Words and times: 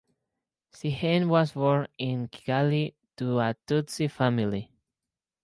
Sehene 0.73 1.27
was 1.27 1.51
born 1.51 1.85
in 1.99 2.27
Kigali 2.27 2.95
to 3.17 3.37
a 3.37 3.55
Tutsi 3.67 4.09
family. 4.09 4.71